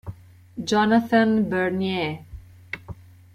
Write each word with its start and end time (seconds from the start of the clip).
Jonathan 0.59 1.45
Bernier 1.45 2.25